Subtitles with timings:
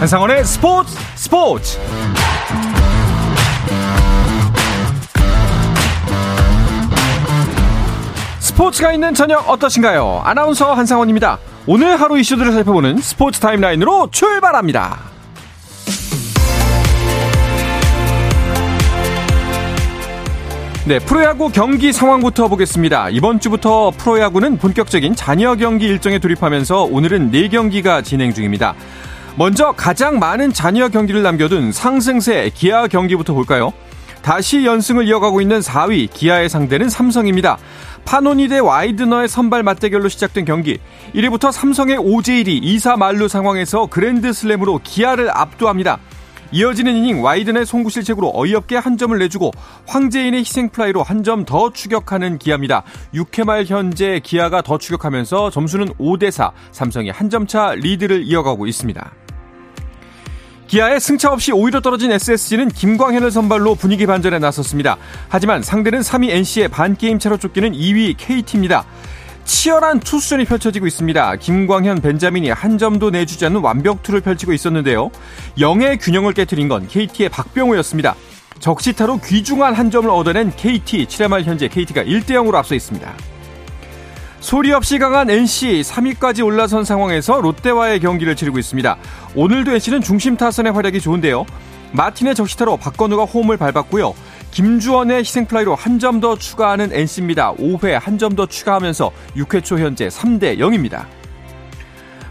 [0.00, 1.78] 한상원의 스포츠 스포츠
[8.38, 10.22] 스포츠가 있는 저녁 어떠신가요?
[10.24, 11.38] 아나운서 한상원입니다.
[11.66, 15.00] 오늘 하루 이슈들을 살펴보는 스포츠 타임라인으로 출발합니다.
[20.86, 23.10] 네, 프로야구 경기 상황부터 보겠습니다.
[23.10, 28.74] 이번 주부터 프로야구는 본격적인 잔여 경기 일정에 돌입하면서 오늘은 4경기가 진행 중입니다.
[29.36, 33.72] 먼저 가장 많은 잔여 경기를 남겨둔 상승세 기아 경기부터 볼까요?
[34.22, 37.58] 다시 연승을 이어가고 있는 4위 기아의 상대는 삼성입니다.
[38.04, 40.78] 파노니 대 와이드너의 선발 맞대결로 시작된 경기.
[41.14, 45.98] 1회부터 삼성의 오재일이 2사 만루 상황에서 그랜드슬램으로 기아를 압도합니다.
[46.52, 49.52] 이어지는 이닝 와이드너의 송구 실책으로 어이없게 한 점을 내주고
[49.86, 52.82] 황대인의 희생플라이로 한 점 더 추격하는 기아입니다.
[53.14, 59.12] 6회 말 현재 기아가 더 추격하면서 점수는 5대4, 삼성이 한 점 차 리드를 이어가고 있습니다.
[60.66, 64.96] 기아의 승차 없이 5위로 떨어진 SSG는 김광현을 선발로 분위기 반전에 나섰습니다.
[65.28, 68.84] 하지만 상대는 3위 NC의 반게임 차로 쫓기는 2위 KT입니다.
[69.44, 71.36] 치열한 투수전이 펼쳐지고 있습니다.
[71.36, 75.10] 김광현, 벤자민이 한 점도 내주지 않는 완벽투를 펼치고 있었는데요.
[75.58, 78.14] 영의 균형을 깨뜨린 건 KT의 박병호였습니다.
[78.60, 83.12] 적시타로 귀중한 한 점을 얻어낸 KT, 7회 말 현재 KT가 1대0으로 앞서 있습니다.
[84.40, 88.96] 소리 없이 강한 NC 3위까지 올라선 상황에서 롯데와의 경기를 치르고 있습니다.
[89.34, 91.44] 오늘도 NC는 중심 타선의 활약이 좋은데요.
[91.92, 94.14] 마틴의 적시타로 박건우가 홈을 밟았고요.
[94.50, 97.54] 김주원의 희생플라이로 한 점 더 추가하는 NC입니다.
[97.54, 101.04] 5회 한 점 더 추가하면서 6회 초 현재 3대 0입니다.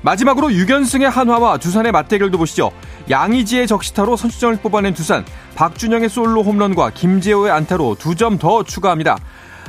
[0.01, 2.71] 마지막으로 6연승의 한화와 두산의 맞대결도 보시죠.
[3.09, 5.25] 양의지의 적시타로 선취점을 뽑아낸 두산,
[5.55, 9.17] 박준영의 솔로 홈런과 김재호의 안타로 2점 더 추가합니다.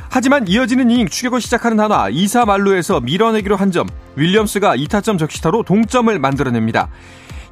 [0.09, 6.17] 하지만 이어지는 이닝 추격을 시작하는 한화 2사 말루에서 밀어내기로 한 점, 윌리엄스가 2타점 적시타로 동점을
[6.19, 6.89] 만들어냅니다.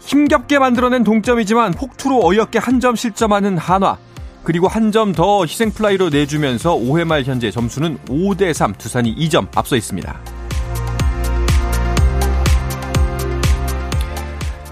[0.02, 3.98] 힘겹게 만들어낸 동점이지만 폭투로 어이없게 한 점 실점하는 한화.
[4.44, 9.48] 그리고 한 점 더 희생 플라이로 내주면서 5회 말 현재 점수는 5대 3 두산이 2점
[9.56, 10.20] 앞서 있습니다.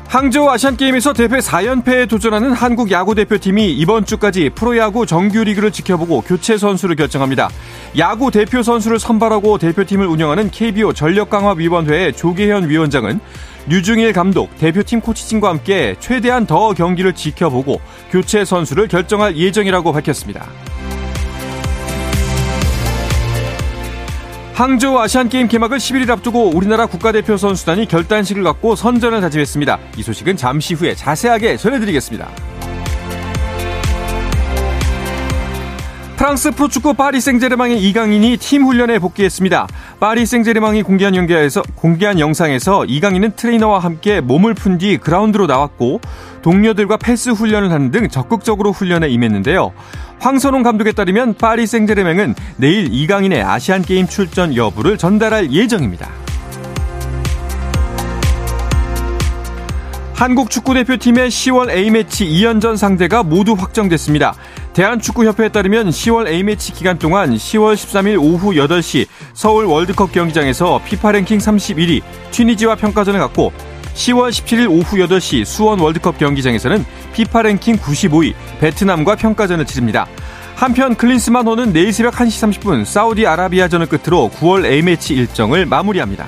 [0.08, 7.50] 항저우 아시안게임에서 대회 4연패에 도전하는 한국 야구대표팀이 이번 주까지 프로야구 정규리그를 지켜보고 교체 선수를 결정합니다.
[7.98, 13.20] 야구 대표 선수를 선발하고 대표팀을 운영하는 KBO 전력강화위원회의 조계현 위원장은
[13.68, 20.48] 류중일 감독, 대표팀 코치진과 함께 최대한 더 경기를 지켜보고 교체 선수를 결정할 예정이라고 밝혔습니다.
[24.54, 29.78] 항저우 아시안게임 개막을 11일 앞두고 우리나라 국가대표 선수단이 결단식을 갖고 선전을 다짐했습니다.
[29.98, 32.57] 이 소식은 잠시 후에 자세하게 전해드리겠습니다.
[36.18, 39.68] 프랑스 프로축구 파리 생제르맹의 이강인이 팀 훈련에 복귀했습니다.
[40.00, 46.02] 파리 생제르맹이 공개한 연기에서 공개한 영상에서 이강인은 트레이너와 함께 몸을 푼 뒤 그라운드로 나왔고
[46.42, 49.74] 동료들과 패스 훈련을 하는 등 적극적으로 훈련에 임했는데요.
[50.20, 56.10] 황선홍 감독에 따르면 파리 생제르맹은 내일 이강인의 아시안 게임 출전 여부를 전달할 예정입니다.
[60.18, 64.34] 한국 축구대표팀의 10월 A매치 2연전 상대가 모두 확정됐습니다.
[64.78, 71.40] 대한축구협회에 따르면 10월 A매치 기간 동안 10월 13일 오후 8시 서울 월드컵 경기장에서 피파 랭킹
[71.40, 73.52] 31위 튀니지와 평가전을 갖고
[73.96, 80.06] 10월 17일 오후 8시 수원 월드컵 경기장에서는 피파 랭킹 95위 베트남과 평가전을 치릅니다.
[80.56, 86.28] 한편 클린스만 호는 내일 새벽 1시 30분 사우디아라비아전을 끝으로 9월 A매치 일정을 마무리합니다.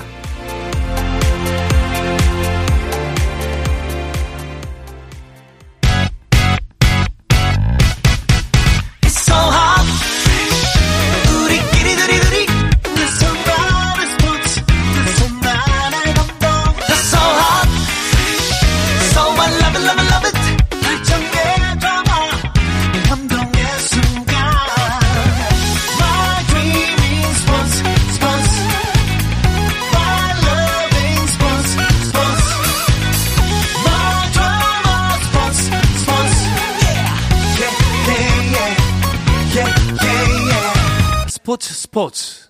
[41.89, 42.47] 스포츠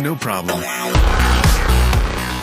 [0.00, 0.64] No problem.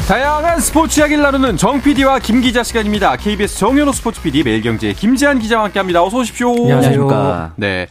[0.07, 3.16] 다양한 스포츠 이야기를 나누는 정 PD와 김 기자 시간입니다.
[3.16, 6.04] KBS 정현호 스포츠 PD 매일경제 김지한 기자와 함께합니다.
[6.04, 6.51] 어서 오십시오.
[6.51, 7.54] 안녕하십니까.
[7.56, 7.88] 네.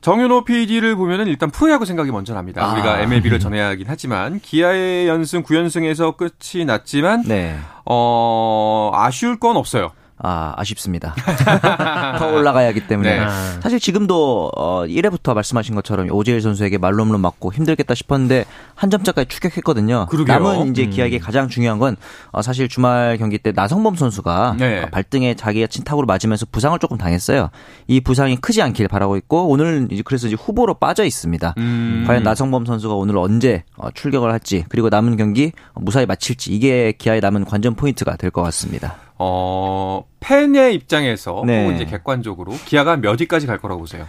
[0.00, 2.64] 정윤호 PD를 보면은 일단 프로야구 생각이 먼저 납니다.
[2.64, 2.72] 아.
[2.72, 7.56] 우리가 MLB를 전해야 하긴 하지만 기아의 연승 9연승에서 끝이 났지만 네.
[7.84, 9.92] 어, 아쉬울 건 없어요.
[10.20, 11.14] 아, 아쉽습니다.
[12.18, 13.18] 더 올라가야 하기 때문에.
[13.20, 13.26] 네.
[13.62, 18.44] 사실 지금도 어 1회부터 말씀하신 것처럼 오재일 선수에게 말로홈런 맞고 힘들겠다 싶었는데
[18.74, 20.06] 한 점차까지 추격했거든요.
[20.10, 20.38] 그러게요.
[20.38, 20.90] 남은 이제 음.
[20.90, 21.96] 기아에게 가장 중요한 건
[22.32, 24.82] 어, 사실 주말 경기 때 나성범 선수가 네.
[24.82, 27.50] 어, 발등에 자기가 친탁으로 맞으면서 부상을 조금 당했어요.
[27.86, 31.54] 이 부상이 크지 않길 바라고 있고 오늘 이제 그래서 이제 후보로 빠져 있습니다.
[31.58, 32.04] 음.
[32.06, 37.20] 과연 나성범 선수가 오늘 언제 어, 출격을 할지 그리고 남은 경기 무사히 마칠지 이게 기아의
[37.20, 38.96] 남은 관전 포인트가 될 것 같습니다.
[39.18, 41.62] 어, 팬의 입장에서 네.
[41.62, 44.06] 혹은 이제 객관적으로 기아가 몇 위까지 갈 거라고 보세요?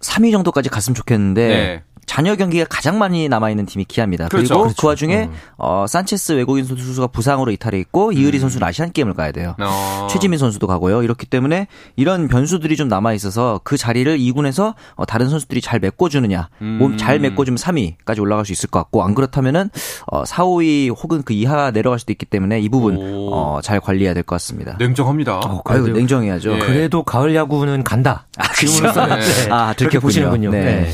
[0.00, 1.82] 3위 정도까지 갔으면 좋겠는데 네.
[2.08, 4.26] 잔여 경기가 가장 많이 남아 있는 팀이 기아입니다.
[4.28, 4.48] 그렇죠.
[4.48, 4.80] 그리고 그렇죠.
[4.80, 5.32] 그 와중에 음.
[5.58, 8.40] 어, 산체스 외국인 선수가 부상으로 이탈해 있고 이의리 음.
[8.40, 9.54] 선수는 아시안 게임을 가야 돼요.
[9.60, 10.08] 어.
[10.10, 11.02] 최지민 선수도 가고요.
[11.02, 16.48] 이렇기 때문에 이런 변수들이 좀 남아 있어서 그 자리를 2군에서 어, 다른 선수들이 잘 메꿔주느냐,
[16.62, 16.78] 음.
[16.80, 19.70] 몸잘 메꿔주면 3위까지 올라갈 수 있을 것 같고 안 그렇다면은
[20.06, 24.14] 어, 4, 5위 혹은 그 이하 내려갈 수도 있기 때문에 이 부분 어, 잘 관리해야
[24.14, 24.76] 될 것 같습니다.
[24.78, 25.38] 냉정합니다.
[25.40, 26.54] 어, 아유, 냉정해야죠.
[26.54, 26.58] 예.
[26.58, 28.26] 그래도 가을 야구는 간다.
[28.36, 28.84] 아, 그렇죠.
[29.06, 29.48] 네.
[29.50, 30.50] 아, 들켜 보시는군요.
[30.50, 30.62] 네.
[30.64, 30.90] 네.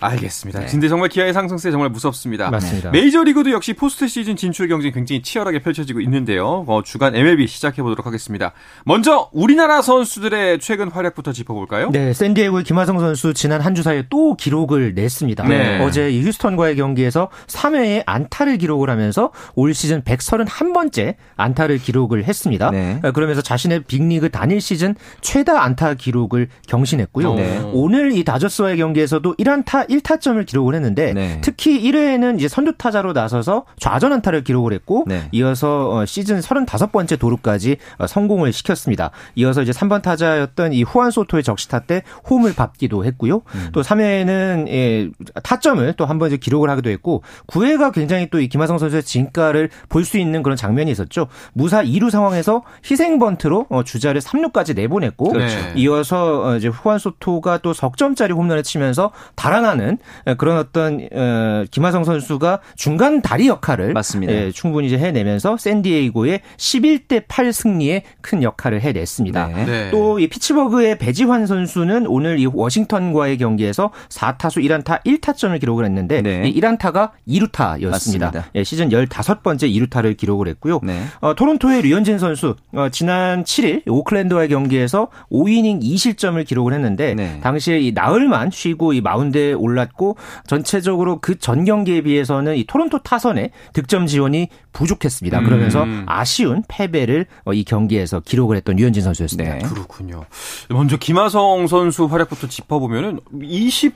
[0.00, 0.60] 알겠습니다.
[0.60, 0.66] 네.
[0.66, 2.50] 근데 정말 기아의 상승세 정말 무섭습니다.
[2.50, 2.90] 맞습니다.
[2.90, 6.64] 메이저리그도 역시 포스트 시즌 진출 경쟁이 굉장히 치열하게 펼쳐지고 있는데요.
[6.66, 8.52] 어, 주간 MLB 시작해 보도록 하겠습니다.
[8.84, 11.90] 먼저 우리나라 선수들의 최근 활약부터 짚어볼까요?
[11.90, 15.44] 네, 샌디에고의 김하성 선수 지난 한 주 사이에 또 기록을 냈습니다.
[15.46, 15.80] 네.
[15.84, 22.70] 어제 휴스턴과의 경기에서 3회에 안타를 기록을 하면서 올 시즌 131번째 안타를 기록을 했습니다.
[22.70, 23.00] 네.
[23.04, 27.34] 어, 그러면서 자신의 빅리그 단일 시즌 최다 안타 기록을 경신했고요.
[27.34, 27.60] 네.
[27.72, 31.38] 오늘 이 다저스와의 경기에서도 1안타 1타점을 기록을 했는데 네.
[31.42, 35.28] 특히 1회에는 이제 선두 타자로 나서서 좌전 안타를 기록을 했고 네.
[35.32, 39.10] 이어서 어, 시즌 35번째 도루까지 어, 성공을 시켰습니다.
[39.36, 43.42] 이어서 이제 3번 타자였던 이 후안 소토의 적시타 때 홈을 밟기도 했고요.
[43.54, 43.68] 음.
[43.72, 45.10] 또 3회에는 예,
[45.42, 50.16] 타점을 또 한번 기록을 하기도 했고 9회가 굉장히 또 이 김하성 선수의 진가를 볼 수
[50.16, 51.26] 있는 그런 장면이 있었죠.
[51.52, 55.56] 무사 2루 상황에서 희생 번트로 어, 주자를 3루까지 내보냈고 그렇죠.
[55.76, 59.98] 이어서 이제 후안 소토가 또 석점짜리 홈런을 치면서 달아나는 하는
[60.36, 64.32] 그런 어떤 어, 김하성 선수가 중간 다리 역할을 맞습니다.
[64.32, 69.46] 예, 충분히 이제 해내면서 샌디에이고의 11대 8 승리에 큰 역할을 해냈습니다.
[69.46, 69.64] 네.
[69.64, 69.90] 네.
[69.90, 76.48] 또이 피츠버그의 배지환 선수는 오늘 이 워싱턴과의 경기에서 4타수 1안타 1타점을 기록을 했는데 네.
[76.48, 78.44] 이 1안타가 2루타였습니다.
[78.54, 80.80] 예, 시즌 15번째 2루타를 기록을 했고요.
[80.82, 81.02] 네.
[81.20, 87.40] 어, 토론토의 류현진 선수 어, 지난 7일 오클랜드와의 경기에서 5이닝 2실점을 기록을 했는데 네.
[87.40, 90.16] 당시에 이 나흘만 쉬고 이 마운드에 올 랐고
[90.46, 95.40] 전체적으로 그 전 경기에 비해서는 이 토론토 타선의 득점 지원이 부족했습니다.
[95.42, 96.04] 그러면서 음.
[96.06, 99.54] 아쉬운 패배를 어, 이 경기에서 기록을 했던 류현진 선수였습니다.
[99.54, 99.58] 네.
[99.60, 100.24] 그렇군요.
[100.68, 103.94] 먼저 김하성 선수 활약부터 짚어보면은 20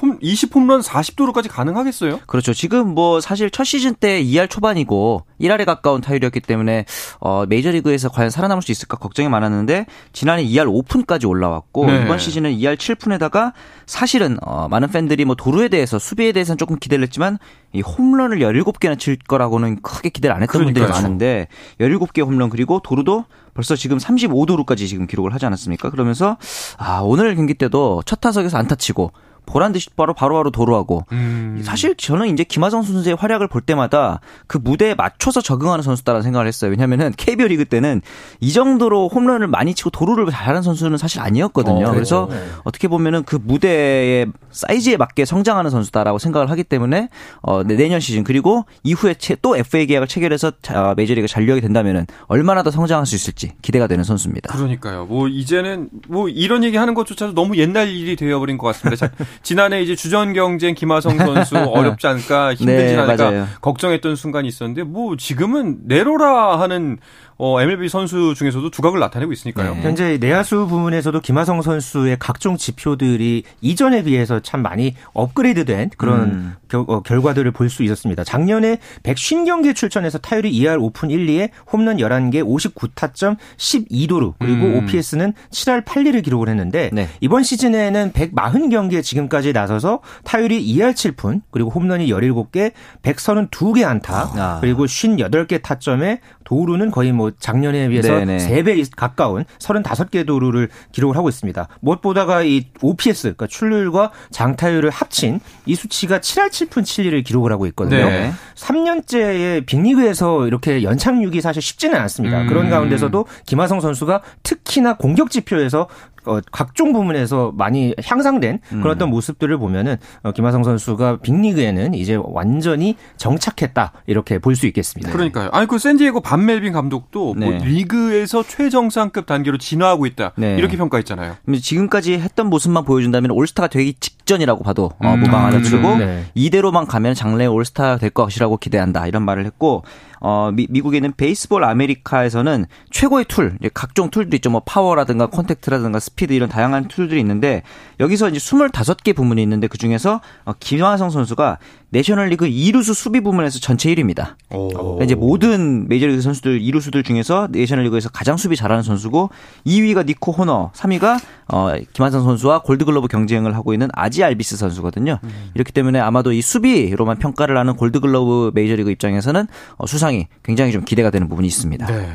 [0.00, 2.20] 홈, 20홈런 40도루까지 가능하겠어요?
[2.26, 2.54] 그렇죠.
[2.54, 6.86] 지금 뭐 사실 첫 시즌 때 2할 초반이고 1할에 가까운 타율이었기 때문에
[7.18, 12.02] 어 메이저리그에서 과연 살아남을 수 있을까 걱정이 많았는데 지난해 2할 오픈까지 올라왔고 네.
[12.04, 13.52] 이번 시즌은 2할 7푼에다가
[13.86, 17.38] 사실은 어 많은 팬들이 뭐 도루에 대해서 수비에 대해서는 조금 기대를 했지만
[17.74, 20.86] 이 홈런을 17개나 칠 거라고는 크게 기대를 안 했던 그러니까요.
[20.86, 25.90] 분들이 많은데 17개 홈런 그리고 도루도 벌써 지금 35도루까지 지금 기록을 하지 않았습니까?
[25.90, 26.38] 그러면서
[26.78, 29.12] 아 오늘 경기 때도 첫 타석에서 안타 치고
[29.50, 31.60] 보란 듯이 바로 바로바로 도루하고 음.
[31.64, 36.70] 사실 저는 이제 김하성 선수의 활약을 볼 때마다 그 무대에 맞춰서 적응하는 선수다라는 생각을 했어요.
[36.70, 38.00] 왜냐면은 KBO 리그 때는
[38.38, 41.88] 이 정도로 홈런을 많이 치고 도루를 잘하는 선수는 사실 아니었거든요.
[41.88, 42.36] 어, 그래서 네.
[42.62, 47.08] 어떻게 보면은 그 무대의 사이즈에 맞게 성장하는 선수다라고 생각을 하기 때문에
[47.42, 50.52] 어 내년 시즌 그리고 이후에 또 FA 계약을 체결해서
[50.96, 54.52] 메이저리그 잔류하게 된다면은 얼마나 더 성장할 수 있을지 기대가 되는 선수입니다.
[54.52, 55.06] 그러니까요.
[55.06, 59.10] 뭐 이제는 뭐 이런 얘기 하는 것조차도 너무 옛날 일이 되어버린 것 같습니다.
[59.42, 63.46] 지난해 이제 주전 경쟁 김하성 선수 어렵지 않을까 힘들지 네, 않을까 맞아요.
[63.62, 66.98] 걱정했던 순간이 있었는데 뭐 지금은 내로라 하는
[67.42, 69.74] 어, MLB 선수 중에서도 두각을 나타내고 있으니까요.
[69.74, 69.82] 네.
[69.82, 76.54] 현재 내야수 부분에서도 김하성 선수의 각종 지표들이 이전에 비해서 참 많이 업그레이드된 그런 음.
[76.68, 78.24] 겨, 어, 결과들을 볼 수 있었습니다.
[78.24, 84.78] 작년에 150경기 출전해서 타율이 2할 오픈 1, 2에 홈런 11개 59타점 12도루 그리고 음.
[84.78, 87.08] OPS는 7할 8리를 기록을 했는데 네.
[87.20, 94.58] 이번 시즌에는 140경기에 지금까지 나서서 타율이 2할 7푼 그리고 홈런이 17개 132개 안타 아.
[94.60, 98.38] 그리고 58개 타점에 도루는 거의 뭐 작년에 비해서 네네.
[98.38, 101.68] 3배 가까운 35개 도루를 기록을 하고 있습니다.
[101.80, 108.04] 무엇보다가 이 OPS, 그러니까 출루율과 장타율을 합친 이 수치가 7할 7푼 7리를 기록을 하고 있거든요.
[108.04, 108.32] 네.
[108.56, 112.42] 3년째의 빅리그에서 이렇게 연착륙이 사실 쉽지는 않습니다.
[112.42, 112.46] 음.
[112.46, 115.88] 그런 가운데서도 김하성 선수가 특히나 공격 지표에서
[116.26, 118.90] 어, 각종 부문에서 많이 향상된 그런 음.
[118.90, 125.10] 어떤 모습들을 보면은 어, 김하성 선수가 빅리그에는 이제 완전히 정착했다 이렇게 볼 수 있겠습니다.
[125.12, 125.48] 그러니까요.
[125.52, 127.56] 아니 그 샌디에고 반멜빈 감독도 뭐 네.
[127.56, 130.56] 뭐 리그에서 최정상급 단계로 진화하고 있다 네.
[130.58, 131.36] 이렇게 평가했잖아요.
[131.60, 135.20] 지금까지 했던 모습만 보여준다면 올스타가 되기 직 전이라고 봐도 어, 음.
[135.20, 136.24] 무방하다 치고 네.
[136.34, 139.82] 이대로만 가면 장래 올스타 될 것이라고 기대한다 이런 말을 했고
[140.20, 144.50] 어, 미, 미국에는 베이스볼 아메리카에서는 최고의 툴, 각종 툴도 있죠.
[144.50, 147.62] 뭐 파워라든가 콘택트라든가 스피드 이런 다양한 툴들이 있는데
[147.98, 151.58] 여기서 이제 25개 부문이 있는데 그 중에서 어, 김하성 선수가
[151.88, 154.34] 내셔널리그 2루수 수비 부문에서 전체 1위입니다.
[154.48, 159.30] 그러니까 이제 모든 메이저리그 선수들 2루수들 중에서 내셔널리그에서 가장 수비 잘하는 선수고
[159.66, 161.18] 2위가 니코 호너, 3위가
[161.48, 165.18] 어, 김하성 선수와 골드글러브 경쟁을 하고 있는 오지 알비스 선수거든요.
[165.22, 165.50] 음.
[165.54, 169.46] 이렇기 때문에 아마도 이 수비로만 평가를 하는 골드글러브 메이저리그 입장에서는
[169.76, 171.86] 어, 수상이 굉장히 좀 기대가 되는 부분이 있습니다.
[171.86, 172.08] 네.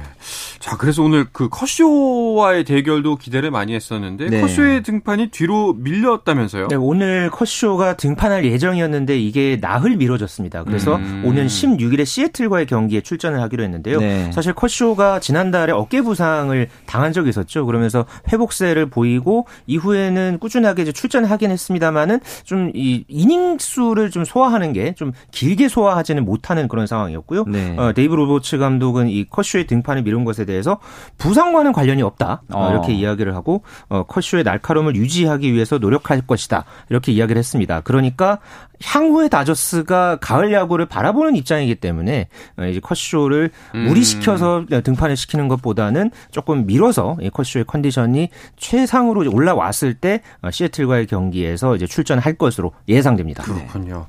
[0.59, 4.41] 자, 그래서 오늘 그 커쇼와의 대결도 기대를 많이 했었는데 네.
[4.41, 6.69] 커쇼의 등판이 뒤로 밀렸다면서요?
[6.69, 10.63] 네, 오늘 커쇼가 등판할 예정이었는데 이게 나흘 미뤄졌습니다.
[10.63, 11.23] 그래서 음.
[11.25, 13.99] 오는 16일에 시애틀과의 경기에 출전을 하기로 했는데요.
[13.99, 14.31] 네.
[14.31, 17.65] 사실 커쇼가 지난달에 어깨 부상을 당한 적이 있었죠.
[17.65, 24.73] 그러면서 회복세를 보이고 이후에는 꾸준하게 이제 출전하긴 했습니다 만은 좀 이 이닝 수를 좀 소화하는
[24.73, 27.45] 게 좀 길게 소화하지는 못하는 그런 상황이었고요.
[27.47, 27.75] 네.
[27.77, 30.79] 어, 데이브 로버츠 감독은 이 커쇼의 등판을 미룬 것에 대해서
[31.17, 32.69] 부상과는 관련이 없다 어.
[32.71, 37.81] 이렇게 이야기를 하고 어, 커쇼의 날카로움을 유지하기 위해서 노력할 것이다 이렇게 이야기를 했습니다.
[37.81, 38.39] 그러니까
[38.83, 42.27] 향후에 다저스가 가을 야구를 바라보는 입장이기 때문에
[42.57, 43.85] 어, 이제 컷쇼를 음.
[43.85, 51.87] 무리시켜서 등판을 시키는 것보다는 조금 미뤄서 컷쇼의 컨디션이 최상으로 올라왔을 때 어, 시애틀과의 경기에서 이제
[51.87, 53.43] 출전할 것으로 예상됩니다.
[53.43, 54.07] 그렇군요.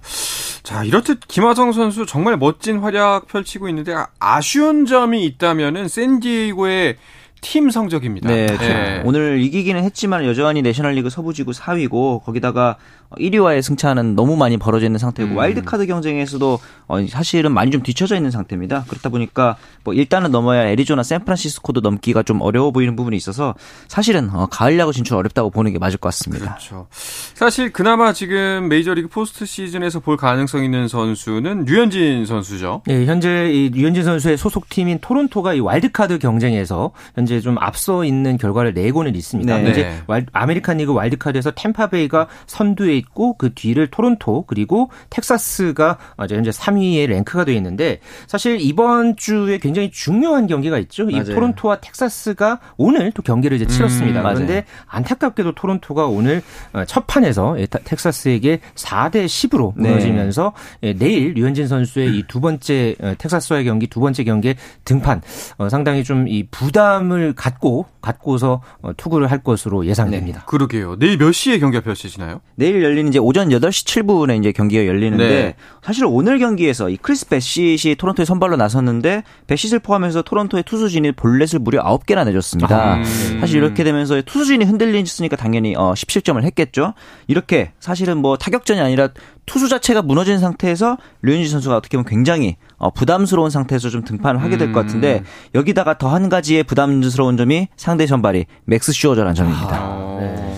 [0.62, 6.96] 자, 이렇듯 김하성 선수 정말 멋진 활약 펼치고 있는데 아쉬운 점이 있다면은 샌디에이고의
[7.40, 8.28] 팀 성적입니다.
[8.28, 9.02] 네, 네.
[9.04, 12.76] 오늘 이기기는 했지만 여전히 내셔널리그 서부지구 4위고 거기다가
[13.10, 15.36] 1위와의 승차는 너무 많이 벌어져 있는 상태고 음.
[15.36, 16.58] 와일드카드 경쟁에서도
[16.88, 18.84] 어, 사실은 많이 좀 뒤쳐져 있는 상태입니다.
[18.88, 23.54] 그렇다 보니까 뭐 일단은 넘어야 애리조나 샌프란시스코도 넘기가 좀 어려워 보이는 부분이 있어서
[23.88, 26.46] 사실은 어, 가을 야구 진출 어렵다고 보는 게 맞을 것 같습니다.
[26.46, 26.88] 그렇죠.
[27.34, 32.82] 사실 그나마 지금 메이저리그 포스트 시즌에서 볼 가능성 있는 선수는 류현진 선수죠.
[32.86, 38.74] 네, 현재 이 류현진 선수의 소속팀인 토론토가 이 와일드카드 경쟁에서 현재 좀 앞서 있는 결과를
[38.74, 39.58] 내고는 있습니다.
[39.58, 39.70] 네.
[39.70, 45.98] 이제 아메리칸 리그 와일드카드에서 템파베이가 선두에 있고 그 뒤를 토론토 그리고 텍사스가
[46.30, 51.06] 현재 3위에 랭크가 되어 있는데 사실 이번 주에 굉장히 중요한 경기가 있죠.
[51.06, 51.22] 맞아요.
[51.22, 54.20] 이 토론토와 텍사스가 오늘 또 경기를 이제 치렀습니다.
[54.20, 60.94] 음, 그런데 안타깝게도 토론토가 오늘 어, 첫 판에서 텍사스에게 4대 10으로 무너지면서 네.
[60.94, 65.22] 내일 류현진 선수의 이 두 번째 어, 텍사스와의 경기 두 번째 경기에 등판
[65.58, 68.60] 어, 상당히 좀 이 부담을 갖고 갖고서
[68.96, 70.40] 투구를 할 것으로 예상됩니다.
[70.40, 70.46] 네.
[70.46, 70.96] 그러게요.
[70.98, 72.40] 내일 몇 시에 경기가 펼쳐지나요?
[72.54, 75.54] 내일 열리는 이제 오전 8시 7분에 이제 경기가 열리는데 네.
[75.82, 81.82] 사실 오늘 경기에서 이 크리스 배싯이 토론토에 선발로 나섰는데 배싯을 포함해서 토론토의 투수진이 볼넷을 무려
[81.84, 82.76] 9개나 내줬습니다.
[82.76, 83.38] 아, 음.
[83.40, 86.94] 사실 이렇게 되면서 투수진이 흔들리니까 당연히 어 10실점을 했겠죠.
[87.26, 89.08] 이렇게 사실은 뭐 타격전이 아니라
[89.44, 94.56] 투수 자체가 무너진 상태에서 류현진 선수가 어떻게 보면 굉장히 어, 부담스러운 상태에서 좀 등판을 하게
[94.58, 95.24] 될 것 같은데 음.
[95.54, 99.76] 여기다가 더 한 가지의 부담스러운 점이 상대 선발이 맥스 슈어저라는 점입니다.
[99.76, 100.56] 아, 네.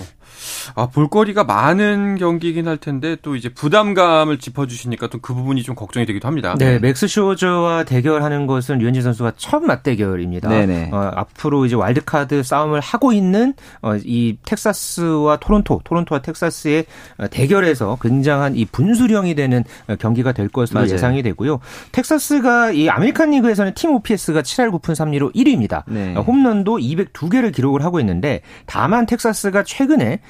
[0.75, 6.05] 아, 볼거리가 많은 경기이긴 할 텐데 또 이제 부담감을 짚어주시니까 또 그 부분이 좀 걱정이
[6.05, 6.55] 되기도 합니다.
[6.57, 10.49] 네, 맥스 슈어저와 대결하는 것은 류현진 선수가 첫 맞대결입니다.
[10.49, 10.89] 네네.
[10.91, 16.85] 어, 앞으로 이제 와일드카드 싸움을 하고 있는 어, 이 텍사스와 토론토, 토론토와 텍사스의
[17.17, 20.93] 어, 대결에서 굉장한 이 분수령이 되는 어, 경기가 될 것으로 맞아요.
[20.93, 21.59] 예상이 되고요.
[21.91, 25.83] 텍사스가 이 아메리칸 리그에서는 팀 OPS가 7할 9푼 3리로 1위입니다.
[25.87, 26.15] 네.
[26.15, 30.21] 홈런도 202개를 기록을 하고 있는데 다만 텍사스가 최근에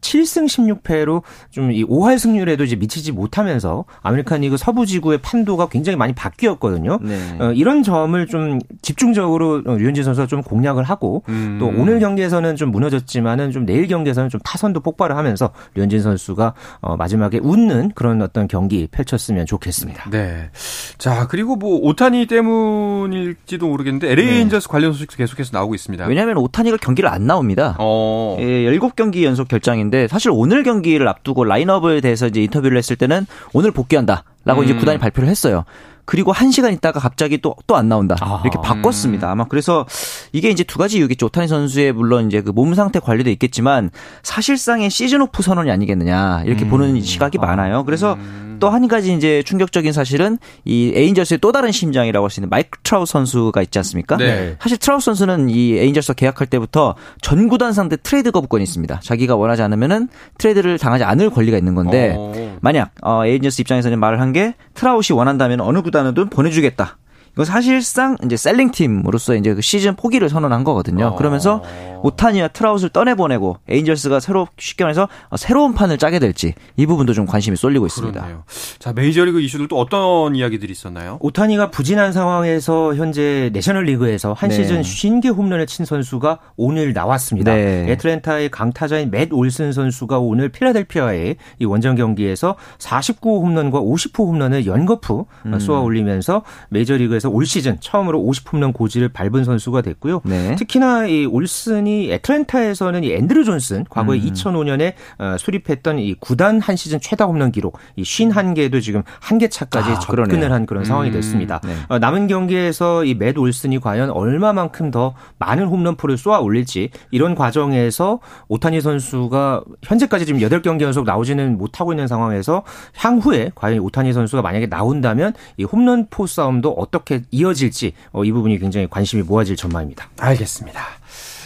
[0.00, 5.68] 7승 어, 16패로 좀 이 5할 승률에도 이제 미치지 못하면서 아메리칸 리그 서부 지구의 판도가
[5.68, 6.98] 굉장히 많이 바뀌었거든요.
[7.02, 7.18] 네.
[7.38, 11.58] 어, 이런 점을 좀 집중적으로 류현진 선수가 좀 공략을 하고 음.
[11.60, 16.96] 또 오늘 경기에서는 좀 무너졌지만은 좀 내일 경기에서는 좀 타선도 폭발을 하면서 류현진 선수가 어,
[16.96, 20.10] 마지막에 웃는 그런 어떤 경기 펼쳤으면 좋겠습니다.
[20.10, 20.50] 네.
[20.98, 24.40] 자, 그리고 뭐 오타니 때문일지도 모르겠는데 LA 네.
[24.40, 26.06] 인저스 관련 소식도 계속해서 나오고 있습니다.
[26.06, 27.76] 왜냐하면 오타니가 경기를 안 나옵니다.
[27.78, 28.36] 어.
[28.40, 33.26] 예, 7경기 연속 결 장인데 사실 오늘 경기를 앞두고 라인업에 대해서 이제 인터뷰를 했을 때는
[33.52, 34.64] 오늘 복귀한다라고 음.
[34.64, 35.64] 이제 구단이 발표를 했어요.
[36.06, 38.40] 그리고 한 시간 있다가 갑자기 또 또 안 나온다 아.
[38.44, 39.30] 이렇게 바꿨습니다.
[39.30, 39.86] 아마 그래서
[40.32, 41.26] 이게 이제 두 가지 이유겠죠.
[41.26, 43.90] 오타니 선수의 물론 이제 그 몸 상태 관리도 있겠지만
[44.24, 46.70] 사실상의 시즌 오프 선언이 아니겠느냐 이렇게 음.
[46.70, 47.84] 보는 시각이 많아요.
[47.84, 48.49] 그래서 음.
[48.60, 52.78] 또 한 가지 이제 충격적인 사실은 이 에인절스의 또 다른 심장이라고 할 수 있는 마이크
[52.82, 54.16] 트라웃 선수가 있지 않습니까?
[54.16, 54.56] 네.
[54.60, 59.00] 사실 트라웃 선수는 이 에인절스와 계약할 때부터 전 구단 상대 트레이드 거부권이 있습니다.
[59.02, 62.58] 자기가 원하지 않으면은 트레이드를 당하지 않을 권리가 있는 건데 어.
[62.60, 66.98] 만약 어, 에인절스 입장에서는 말을 한 게 트라웃이 원한다면 어느 구단에도 보내주겠다.
[67.34, 71.06] 이거 사실상 이제 selling 팀으로서 이제 그 시즌 포기를 선언한 거거든요.
[71.06, 71.16] 어.
[71.16, 71.62] 그러면서
[72.02, 77.56] 오타니와 트라웃을 떠내보내고 에인절스가 새로 쉽게 말해서 새로운 판을 짜게 될지 이 부분도 좀 관심이
[77.56, 78.20] 쏠리고 있습니다.
[78.20, 78.44] 그렇네요.
[78.78, 81.18] 자 메이저리그 이슈들 또 어떤 이야기들이 있었나요?
[81.20, 84.56] 오타니가 부진한 상황에서 현재 내셔널리그에서 한 네.
[84.56, 87.54] 시즌 50개 홈런을 친 선수가 오늘 나왔습니다.
[87.54, 87.86] 네.
[87.90, 95.26] 애틀랜타의 강타자인 맷 올슨 선수가 오늘 필라델피아의 이 원정 경기에서 49호 홈런과 50호 홈런을 연거푸
[95.46, 95.58] 음.
[95.58, 100.22] 쏘아 올리면서 메이저리그 에서 올 시즌 처음으로 50홈런 고지를 밟은 선수가 됐고요.
[100.24, 100.54] 네.
[100.56, 104.24] 특히나 이 올슨이 애틀랜타에서는 이 앤드루 존스 과거에 음.
[104.32, 109.48] 2005년에 어, 수립했던 이 구단 한 시즌 최다 홈런 기록 이 51개도 지금 한 개
[109.48, 110.52] 차까지 아, 접근을 그러네요.
[110.54, 111.14] 한 그런 상황이 음.
[111.14, 111.60] 됐습니다.
[111.64, 111.74] 네.
[111.88, 118.20] 어, 남은 경기에서 이 맷 올슨이 과연 얼마만큼 더 많은 홈런포를 쏘아 올릴지 이런 과정에서
[118.48, 122.62] 오타니 선수가 현재까지 지금 8경기 연속 나오지는 못하고 있는 상황에서
[122.96, 128.88] 향후에 과연 오타니 선수가 만약에 나온다면 이 홈런포 싸움도 어떻게 이어질지 어, 이 부분이 굉장히
[128.88, 130.08] 관심이 모아질 전망입니다.
[130.18, 130.80] 알겠습니다.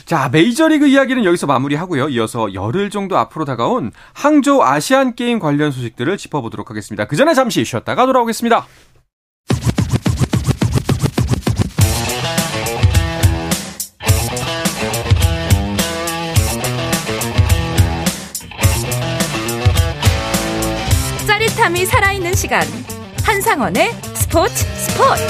[0.05, 2.11] 자, 메이저리그 이야기는 여기서 마무리하고요.
[2.11, 7.07] 이어서 열흘 정도 앞으로 다가온 항저우 아시안 게임 관련 소식들을 짚어보도록 하겠습니다.
[7.07, 8.67] 그 전에 잠시 쉬었다가 돌아오겠습니다.
[21.27, 22.63] 짜릿함이 살아있는 시간.
[23.25, 25.23] 한상원의 스포츠 스포츠.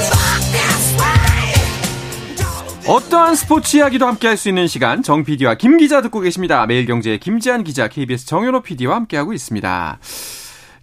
[2.89, 6.65] 어떠한 스포츠 이야기도 함께 할 수 있는 시간 정 PD와 김 기자 듣고 계십니다.
[6.65, 9.99] 매일경제 김지한 기자, KBS 정현호 PD와 함께하고 있습니다.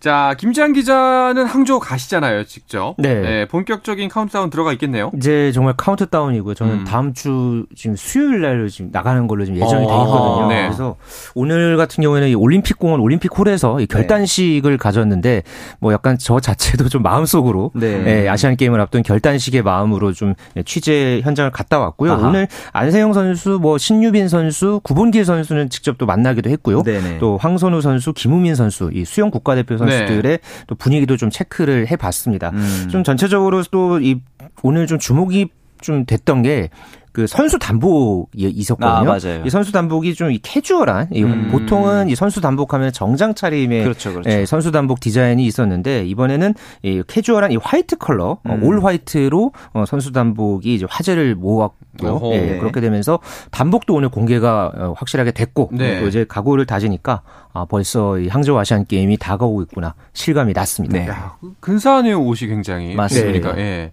[0.01, 2.95] 자, 김지한 기자는 항저우 가시잖아요, 직접.
[2.97, 3.21] 네.
[3.21, 3.47] 네.
[3.47, 5.11] 본격적인 카운트다운 들어가 있겠네요.
[5.15, 6.55] 이제 정말 카운트다운이고요.
[6.55, 6.83] 저는 음.
[6.85, 10.05] 다음 주 지금 수요일 날 지금 나가는 걸로 지금 예정이 돼 어.
[10.05, 10.47] 있거든요.
[10.47, 10.63] 네.
[10.63, 10.95] 그래서
[11.35, 14.77] 오늘 같은 경우에는 이 올림픽 공원 올림픽 홀에서 이 결단식을 네.
[14.77, 15.43] 가졌는데
[15.79, 17.99] 뭐 약간 저 자체도 좀 마음속으로 네.
[17.99, 20.33] 네, 아시안 게임을 앞둔 결단식의 마음으로 좀
[20.65, 22.13] 취재 현장을 갔다 왔고요.
[22.13, 22.27] 아하.
[22.27, 26.81] 오늘 안세영 선수, 뭐 신유빈 선수, 구본길 선수는 직접 또 만나기도 했고요.
[26.81, 27.19] 네네.
[27.19, 30.63] 또 황선우 선수, 김우민 선수, 이 수영 국가대표 선수 선수들의 네.
[30.67, 32.49] 또 분위기도 좀 체크를 해봤습니다.
[32.51, 32.87] 음.
[32.91, 34.19] 좀 전체적으로 또 이
[34.63, 35.49] 오늘 좀 주목이
[35.81, 36.69] 좀 됐던 게
[37.11, 39.11] 그 선수 단복이 있었거든요.
[39.11, 41.49] 아, 이 선수 단복이 좀 캐주얼한 음.
[41.51, 44.29] 보통은 이 선수 단복하면 정장 차림의 그렇죠, 그렇죠.
[44.29, 48.63] 예, 선수 단복 디자인이 있었는데 이번에는 이 캐주얼한 이 화이트 컬러 어, 음.
[48.63, 52.59] 올 화이트로 어, 선수 단복이 이제 화제를 모았고 예, 네.
[52.59, 53.19] 그렇게 되면서
[53.51, 55.99] 단복도 오늘 공개가 어, 확실하게 됐고 네.
[55.99, 60.97] 또 이제 각오를 다지니까 아, 벌써 이 항저우 아시안 게임이 다가오고 있구나 실감이 났습니다.
[60.97, 61.07] 네.
[61.09, 63.53] 야, 근사하네요 옷이 굉장히 맞습니다.
[63.53, 63.61] 네.
[63.61, 63.91] 예.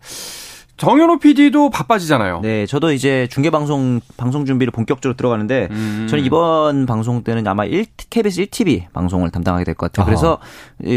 [0.79, 2.41] 정현호 PD도 바빠지잖아요.
[2.43, 6.07] 네, 저도 이제 중계 방송 방송 준비를 본격적으로 들어가는데 음.
[6.09, 10.07] 저는 이번 방송 때는 아마 1 KBS 1TV 방송을 담당하게 될 것 같아요.
[10.07, 10.39] 그래서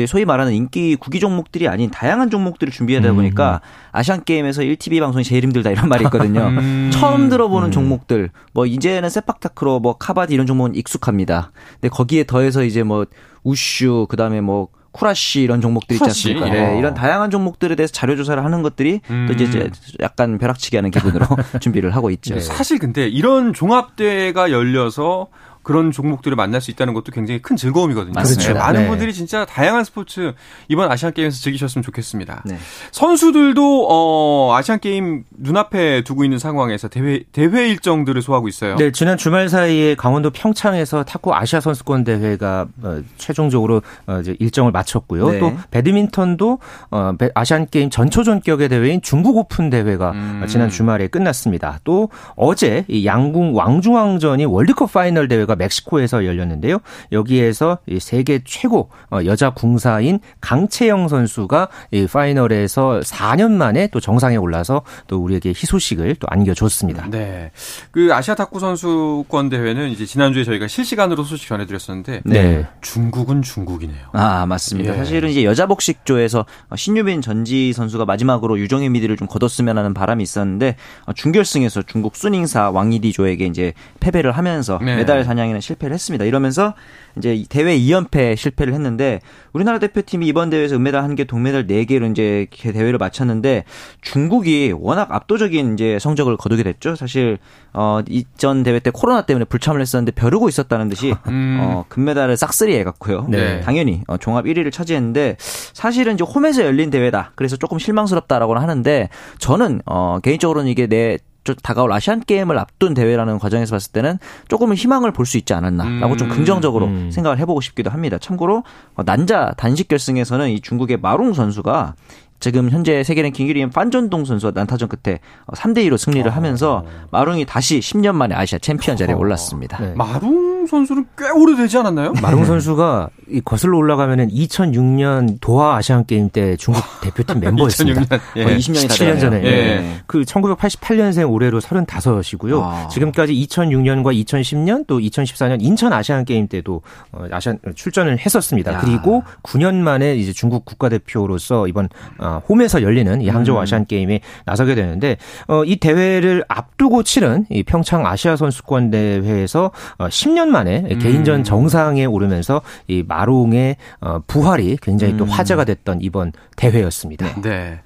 [0.07, 3.15] 소위 말하는 인기 구기 종목들이 아닌 다양한 종목들을 준비하다 음.
[3.15, 6.41] 보니까 아시안 게임에서 1TV 방송이 제일 힘들다 이런 말이 있거든요.
[6.53, 6.91] 음.
[6.93, 7.71] 처음 들어보는 음.
[7.71, 11.51] 종목들 뭐 이제는 세팍타크로 뭐 카바디 이런 종목은 익숙합니다.
[11.73, 13.07] 근데 거기에 더해서 이제 뭐
[13.43, 16.49] 우슈 그다음에 뭐 쿠라시 이런 종목들 있지 않습니까?
[16.49, 19.25] 네, 이런 다양한 종목들에 대해서 자료 조사를 하는 것들이 음.
[19.27, 21.25] 또 이제 약간 벼락치기 하는 기분으로
[21.61, 22.35] 준비를 하고 있죠.
[22.35, 22.41] 네.
[22.41, 25.27] 사실 근데 이런 종합대회가 열려서
[25.63, 28.13] 그런 종목들을 만날 수 있다는 것도 굉장히 큰 즐거움이거든요.
[28.13, 28.53] 그렇죠.
[28.53, 28.87] 네, 많은 네.
[28.87, 30.33] 분들이 진짜 다양한 스포츠
[30.67, 32.43] 이번 아시안 게임에서 즐기셨으면 좋겠습니다.
[32.45, 32.57] 네.
[32.91, 38.75] 선수들도 어 아시안 게임 눈앞에 두고 있는 상황에서 대회 대회 일정들을 소화하고 있어요.
[38.77, 44.71] 네, 지난 주말 사이에 강원도 평창에서 탁구 아시아 선수권 대회가 어, 최종적으로 어, 이제 일정을
[44.71, 45.31] 마쳤고요.
[45.31, 45.39] 네.
[45.39, 46.59] 또 배드민턴도
[46.91, 50.45] 어 아시안 게임 전초전격의 대회인 중국 오픈 대회가 음.
[50.47, 51.79] 지난 주말에 끝났습니다.
[51.83, 56.79] 또 어제 이 양궁 왕중왕전이 월드컵 파이널 대회가 대회가 멕시코에서 열렸는데요.
[57.11, 64.83] 여기에서 세계 최고 어, 여자 궁사인 강채영 선수가 이 파이널에서 4년 만에 또 정상에 올라서
[65.07, 67.09] 또 우리에게 희소식을 또 안겨줬습니다.
[67.09, 67.51] 네.
[67.91, 72.67] 그 아시아 탁구 선수권 대회는 이제 지난주에 저희가 실시간으로 소식 전해드렸었는데 네.
[72.81, 74.07] 중국은 중국이네요.
[74.13, 74.93] 아 맞습니다.
[74.93, 74.97] 예.
[74.97, 80.75] 사실은 이제 여자 복식조에서 신유빈 전지 선수가 마지막으로 유종의 미디를 좀 거뒀으면 하는 바람이 있었는데
[81.05, 84.95] 어, 준결승에서 중국 순잉사 왕이디조에게 이제 패배를 하면서 네.
[84.95, 86.25] 메달 사냥 사냥에는 실패를 했습니다.
[86.25, 86.73] 이러면서
[87.17, 89.19] 이제 대회 2연패 실패를 했는데
[89.53, 93.65] 우리나라 대표팀이 이번 대회에서 은메달 1개, 동메달 4개로 이제 대회를 마쳤는데
[94.01, 96.95] 중국이 워낙 압도적인 이제 성적을 거두게 됐죠.
[96.95, 97.37] 사실
[97.73, 101.57] 어 이전 대회 때 코로나 때문에 불참을 했었는데 벼르고 있었다는 듯이 음.
[101.61, 103.27] 어 금메달을 싹쓸이 해 갔고요.
[103.29, 103.61] 네.
[103.61, 107.31] 당연히 어, 종합 1위를 차지했는데 사실은 이제 홈에서 열린 대회다.
[107.35, 111.17] 그래서 조금 실망스럽다라고는 하는데 저는 어 개인적으로는 이게 내
[111.63, 116.17] 다가올 아시안 게임을 앞둔 대회라는 과정에서 봤을 때는 조금은 희망을 볼 수 있지 않았나라고 음.
[116.17, 117.09] 좀 긍정적으로 음.
[117.11, 118.17] 생각을 해보고 싶기도 합니다.
[118.17, 118.63] 참고로
[118.95, 121.95] 어, 남자 단식 결승에서는 이 중국의 마룽 선수가
[122.41, 126.33] 지금 현재 세계 랭킹 1위인 판전둥 선수와 난타전 끝에 3대 어, 2로 승리를 어.
[126.33, 129.79] 하면서 마룽이 다시 10년 만에 아시아 챔피언 자리에 올랐습니다.
[129.79, 129.93] 네.
[129.95, 132.13] 마룽 선수는 꽤 오래되지 않았나요?
[132.21, 133.09] 마룽 선수가
[133.45, 138.01] 거슬러 올라가면은 2006년 도하 아시안 게임 때 중국 대표팀 멤버였습니다.
[138.01, 138.45] 2006년, 예.
[138.57, 139.43] 20년이 17년 전에.
[139.43, 140.01] 예.
[140.07, 142.61] 그 1988년생 올해로 35이고요.
[142.63, 142.87] 아.
[142.87, 148.73] 지금까지 2006년과 2010년 또 2014년 인천 아시안 게임 때도 어, 아시안 출전을 했었습니다.
[148.73, 148.77] 야.
[148.79, 151.87] 그리고 9년 만에 이제 중국 국가대표로서 이번
[152.31, 153.61] 어, 홈에서 열리는 이 항저우 음.
[153.61, 155.17] 아시안 게임에 나서게 되는데
[155.47, 160.99] 어, 이 대회를 앞두고 치른 이 평창 아시아 선수권 대회에서 10년 만에 음.
[160.99, 165.29] 개인전 정상에 오르면서 이 마롱의 어, 부활이 굉장히 또 음.
[165.29, 167.41] 화제가 됐던 이번 대회였습니다.
[167.41, 167.79] 네.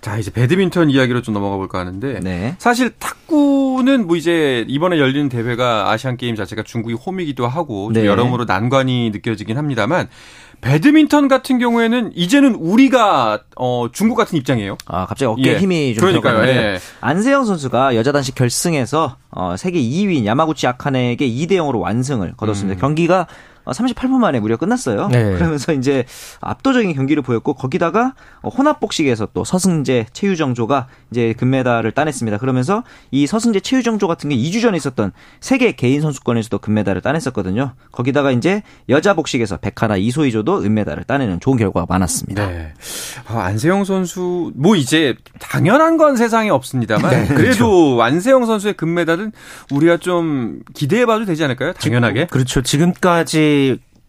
[0.00, 2.54] 자, 이제 배드민턴 이야기로 좀 넘어가 볼까 하는데 네.
[2.58, 8.06] 사실 탁구는 뭐 이제 이번에 열리는 대회가 아시안 게임 자체가 중국이 홈이기도 하고 네.
[8.06, 10.08] 여러모로 난관이 느껴지긴 합니다만
[10.60, 14.76] 배드민턴 같은 경우에는 이제는 우리가 어 중국 같은 입장이에요.
[14.86, 15.58] 아 갑자기 어깨 예.
[15.58, 16.46] 힘이 좀 그러니까요.
[16.48, 16.78] 예.
[17.00, 22.78] 안세영 선수가 여자 단식 결승에서 어 세계 2위인 야마구치 아카네에게 2대 0으로 완승을 거뒀습니다.
[22.78, 22.80] 음.
[22.80, 23.26] 경기가
[23.72, 25.08] 38분 어, 만에 무려 끝났어요.
[25.08, 25.32] 네.
[25.34, 26.04] 그러면서 이제
[26.40, 32.38] 압도적인 경기를 보였고 거기다가 어, 혼합 복식에서 또 서승재, 최유정조가 이제 금메달을 따냈습니다.
[32.38, 37.72] 그러면서 이 서승재, 최유정조 같은 게 2주 전에 있었던 세계 개인 선수권에서도 금메달을 따냈었거든요.
[37.92, 42.46] 거기다가 이제 여자 복식에서 백하나 이소희조도 은메달을 따내는 좋은 결과가 많았습니다.
[42.46, 42.72] 네.
[43.26, 48.02] 아, 안세영 선수 뭐 이제 당연한 건 세상에 없습니다만 네, 그래도 그렇죠.
[48.02, 49.32] 안세영 선수의 금메달은
[49.70, 51.72] 우리가 좀 기대해봐도 되지 않을까요?
[51.74, 52.26] 당연하게.
[52.26, 52.62] 그렇죠.
[52.62, 53.57] 지금까지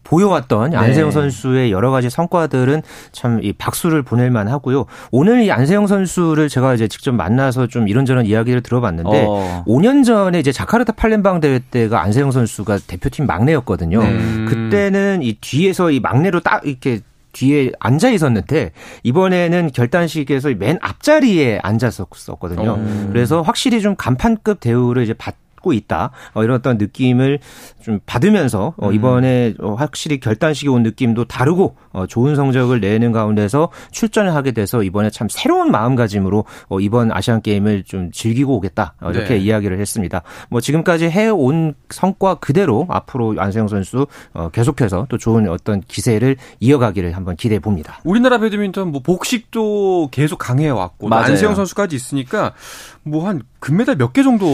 [0.04, 0.78] 보여왔던 네.
[0.78, 2.82] 안세영 선수의 여러 가지 성과들은
[3.12, 4.86] 참 이 박수를 보낼 만 하고요.
[5.12, 9.64] 오늘 이 안세영 선수를 제가 이제 직접 만나서 좀 이런저런 이야기를 들어봤는데 어.
[9.68, 14.02] 5년 전에 이제 자카르타 팔렘방 대회 때가 안세영 선수가 대표팀 막내였거든요.
[14.02, 14.46] 음.
[14.50, 18.72] 그때는 이 뒤에서 이 막내로 딱 이렇게 뒤에 앉아 있었는데
[19.04, 22.72] 이번에는 결단식에서 맨 앞자리에 앉았었거든요.
[22.72, 23.10] 어.
[23.14, 26.12] 그래서 확실히 좀 간판급 대우를 이제 받 받고 있다.
[26.34, 27.40] 어, 이런 어떤 느낌을
[27.82, 28.94] 좀 받으면서 어, 음.
[28.94, 34.84] 이번에 어, 확실히 결단식이 온 느낌도 다르고 어, 좋은 성적을 내는 가운데서 출전을 하게 돼서
[34.84, 38.94] 이번에 참 새로운 마음가짐으로 어, 이번 아시안 게임을 좀 즐기고 오겠다.
[39.02, 39.38] 어, 이렇게 네.
[39.40, 40.22] 이야기를 했습니다.
[40.50, 47.16] 뭐 지금까지 해온 성과 그대로 앞으로 안세영 선수 어, 계속해서 또 좋은 어떤 기세를 이어가기를
[47.16, 48.00] 한번 기대해 봅니다.
[48.04, 52.54] 우리나라 배드민턴 뭐 복식도 계속 강해 왔고 안세영 선수까지 있으니까
[53.04, 54.46] 뭐 한 금메달 몇 개 정도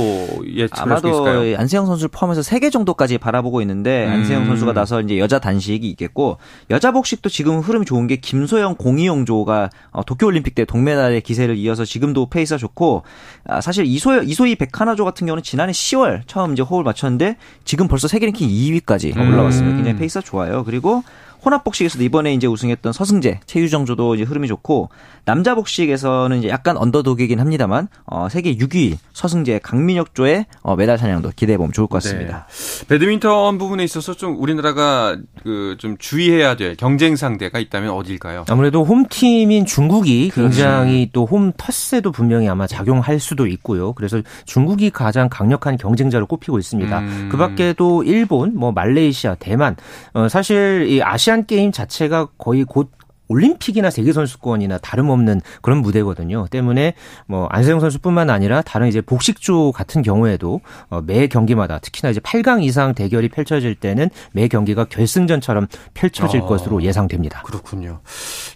[0.46, 1.58] 예측할 수 있을까요?
[1.58, 4.12] 안세영 선수를 포함해서 3개 정도까지 바라보고 있는데 음.
[4.14, 6.38] 안세영 선수가 나서 이제 여자 단식이 있겠고
[6.70, 11.84] 여자 복식 도 지금 흐름이 좋은 게 김소영 공희용조가 어, 도쿄올림픽 때 동메달의 기세를 이어서
[11.84, 13.02] 지금도 페이스가 좋고
[13.48, 18.08] 아, 사실 이소 이소희 백하나조 같은 경우는 지난해 10월 처음 이제 호흡을 맞췄는데 지금 벌써
[18.08, 19.34] 세계 랭킹 2위까지 음.
[19.34, 19.76] 올라왔습니다.
[19.76, 20.64] 굉장히 페이스가 좋아요.
[20.64, 21.04] 그리고
[21.46, 24.90] 혼합 복식에서도 이번에 이제 우승했던 서승재, 최유정조도 이제 흐름이 좋고
[25.24, 31.58] 남자 복식에서는 이제 약간 underdog이긴 합니다만 어, 세계 6위 서승재, 강민혁조의 어, 메달 사냥도 기대해
[31.58, 32.48] 보면 좋을 것 같습니다.
[32.50, 32.88] 네.
[32.88, 38.46] 배드민턴 부분에 있어서 좀 우리나라가 그 좀 주의해야 될 경쟁 상대가 있다면 어딜까요?
[38.50, 40.50] 아무래도 홈팀인 중국이 그렇죠.
[40.50, 43.94] 굉장히 또 홈 텃세도 분명히 아마 작용할 수도 있고요.
[43.94, 47.00] 그래서 중국이 가장 강력한 경쟁자로 꼽히고 있습니다.
[47.00, 47.30] 음.
[47.32, 49.76] 그 밖에도 일본, 뭐 말레이시아, 대만
[50.14, 52.92] 어, 사실 이 아시안 게임 자체가 거의 곧
[53.28, 56.48] 올림픽이나 세계 선수권이나 다름없는 그런 무대거든요.
[56.50, 56.94] 때문에
[57.28, 62.64] 뭐 안세영 선수뿐만 아니라 다른 이제 복식조 같은 경우에도 어, 매 경기마다 특히나 이제 8강
[62.64, 67.42] 이상 대결이 펼쳐질 때는 매 경기가 결승전처럼 펼쳐질 어, 것으로 예상됩니다.
[67.44, 68.00] 그렇군요.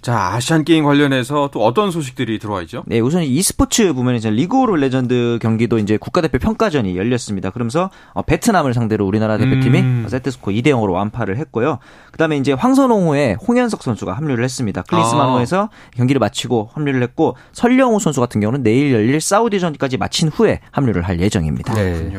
[0.02, 2.84] 자, 아시안 게임 관련해서 또 어떤 소식들이 들어와 있죠?
[2.86, 7.50] 네, 우선 e스포츠 부문에 이제 리그 오브 레전드 경기도 이제 국가대표 평가전이 열렸습니다.
[7.50, 10.06] 그러면서 어, 베트남을 상대로 우리나라 대표팀이 음.
[10.10, 11.80] 세트 스코어 2대 0으로 완파를 했고요.
[12.12, 14.59] 그다음에 이제 황선홍호의 홍현석 선수가 합류를 했습니다.
[14.60, 14.82] 했습니다.
[14.84, 15.69] 클린스만호에서 아.
[15.95, 21.19] 경기를 마치고 합류를 했고 설영우 선수 같은 경우는 내일 열릴 사우디전까지 마친 후에 합류를 할
[21.19, 21.74] 예정입니다.
[21.74, 22.12] 네.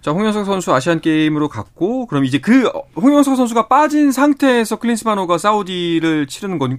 [0.00, 6.28] 자, 홍현석 선수 아시안 게임으로 갔고 그럼 이제 그 홍현석 선수가 빠진 상태에서 클린스만호가 사우디를
[6.28, 6.78] 치르는 건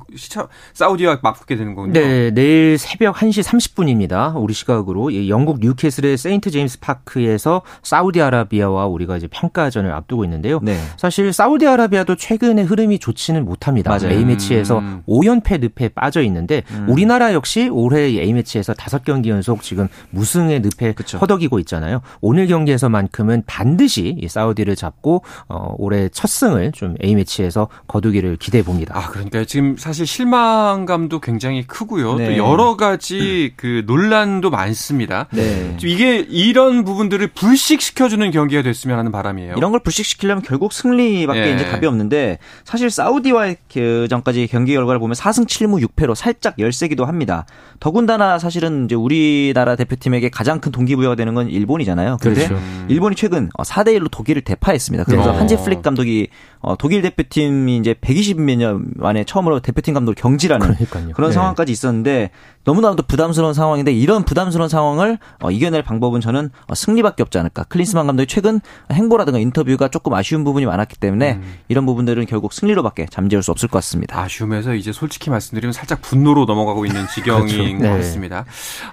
[0.73, 1.93] 사우디와 맞붙게 되는 거군요.
[1.93, 4.41] 네, 내일 새벽 1시 30분입니다.
[4.41, 10.59] 우리 시각으로 영국 뉴캐슬의 세인트 제임스 파크에서 사우디아라비아와 우리가 이제 평가전을 앞두고 있는데요.
[10.63, 10.79] 네.
[10.95, 13.91] 사실 사우디아라비아도 최근에 흐름이 좋지는 못합니다.
[13.91, 14.11] 맞아요.
[14.11, 15.03] A 매치에서 음.
[15.07, 16.85] 5연패 늪에 빠져 있는데 음.
[16.87, 21.17] 우리나라 역시 올해 A 매치에서 5경기 연속 지금 무승의 늪에 그쵸.
[21.17, 22.01] 허덕이고 있잖아요.
[22.21, 28.37] 오늘 경기에서만 만큼은 반드시 이 사우디를 잡고 어, 올해 첫 승을 좀 A 매치에서 거두기를
[28.37, 28.97] 기대해 봅니다.
[28.97, 32.15] 아 그러니까 지금 사실 실망감도 굉장히 크고요.
[32.15, 32.25] 네.
[32.27, 35.27] 또 여러 가지 그 논란도 많습니다.
[35.31, 35.77] 네.
[35.83, 39.55] 이게 이런 부분들을 불식시켜주는 경기가 됐으면 하는 바람이에요.
[39.57, 41.55] 이런 걸 불식시키려면 결국 승리밖에 네.
[41.55, 47.05] 이제 답이 없는데 사실 사우디와의 그 전까지 경기 결과를 보면 4승 7무 6패로 살짝 열세기도
[47.05, 47.45] 합니다.
[47.79, 52.17] 더군다나 사실은 이제 우리나라 대표팀에게 가장 큰 동기부여가 되는 건 일본이잖아요.
[52.21, 52.63] 그런데 그렇죠.
[52.99, 55.05] 일본이 최근 4대 어, 1로 독일을 대파했습니다.
[55.05, 55.33] 그래서 어.
[55.33, 56.27] 한지 플릭 감독이
[56.61, 61.13] 어, 독일 대표팀이 이제 120몇 년 만에 처음으로 대표팀 감독을 경질하는 그러니까요.
[61.13, 61.33] 그런 네.
[61.33, 62.31] 상황까지 있었는데
[62.65, 67.63] 너무나도 부담스러운 상황인데 이런 부담스러운 상황을 어, 이겨낼 방법은 저는 어, 승리밖에 없지 않을까.
[67.63, 68.59] 클린스만 감독이 최근
[68.91, 71.53] 행보라든가 인터뷰가 조금 아쉬운 부분이 많았기 때문에 음.
[71.69, 74.19] 이런 부분들은 결국 승리로밖에 잠재울 수 없을 것 같습니다.
[74.19, 77.77] 아쉬움에서 이제 솔직히 말씀드리면 살짝 분노로 넘어가고 있는 지경인 그렇죠.
[77.77, 77.89] 것 네.
[77.89, 78.45] 같습니다.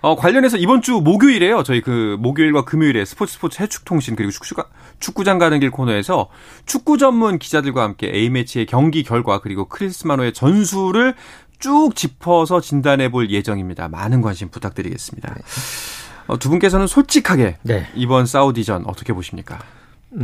[0.02, 1.64] 어, 관련해서 이번 주 목요일에요.
[1.64, 4.68] 저희 그 목요일과 금요일에 스포츠 스포츠 해축통신 그리고 축구가,
[5.00, 6.28] 축구장 가는 길 코너에서
[6.64, 11.14] 축구 전문 기자 들과 함께 A매치의 경기 결과 그리고 크리스마노의 전술을
[11.58, 13.88] 쭉 짚어서 진단해 볼 예정입니다.
[13.88, 15.34] 많은 관심 부탁드리겠습니다.
[15.34, 15.40] 네.
[16.26, 17.86] 어, 두 분께서는 솔직하게 네.
[17.94, 19.58] 이번 사우디전 어떻게 보십니까?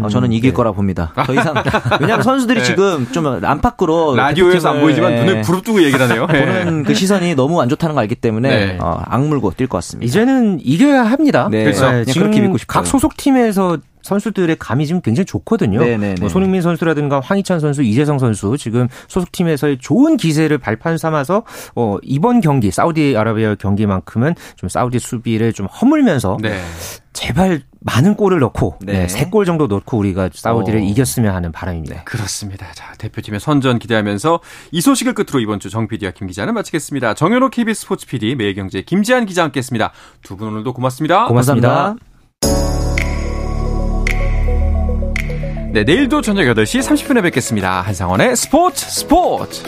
[0.00, 0.54] 어, 저는 이길 네.
[0.54, 1.12] 거라 봅니다.
[1.26, 1.54] 더 이상
[2.00, 2.64] 왜냐하면 선수들이 네.
[2.64, 5.40] 지금 좀 안팎으으로 라디오에서 안 보이지만 눈을 네.
[5.42, 6.26] 부릅뜨고 얘기를 하네요.
[6.28, 8.78] 보는 그 시선이 너무 안 좋다는 걸 알기 때문에 네.
[8.80, 10.06] 어, 악물고 뛸 것 같습니다.
[10.06, 11.48] 이제는 이겨야 합니다.
[11.50, 11.64] 네.
[11.64, 12.04] 그렇죠.
[12.04, 12.82] 지금 그렇게 믿고 싶어요.
[12.82, 15.80] 각 소속 팀에서 선수들의 감이 지금 굉장히 좋거든요.
[16.20, 21.44] 뭐 손흥민 선수라든가 황희찬 선수, 이재성 선수 지금 소속팀에서의 좋은 기세를 발판 삼아서
[21.76, 26.60] 어, 이번 경기 사우디아라비아 경기만큼은 좀 사우디 수비를 좀 허물면서 네.
[27.22, 28.92] 제발 많은 골을 넣고 네.
[28.92, 30.82] 네, 3골 정도 넣고 우리가 사우디를 오.
[30.82, 31.94] 이겼으면 하는 바람입니다.
[31.96, 32.02] 네.
[32.04, 32.66] 그렇습니다.
[32.74, 34.40] 자, 대표팀의 선전 기대하면서
[34.72, 37.14] 이 소식을 끝으로 이번 주 정 PD와 김 기자는 마치겠습니다.
[37.14, 39.92] 정현호 KBS 스포츠 PD, 매일경제 김지한 기자 함께했습니다.
[40.22, 41.26] 두 분 오늘도 고맙습니다.
[41.28, 41.94] 고맙습니다.
[45.72, 47.80] 네, 내일도 저녁 8시 30분에 뵙겠습니다.
[47.82, 49.62] 한상원의 스포츠 스포츠!